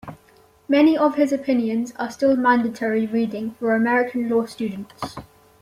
[0.67, 5.17] Many of his opinions are still mandatory reading for American law students.